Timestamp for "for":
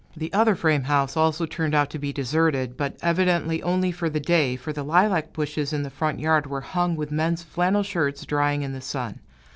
3.91-4.09, 4.55-4.73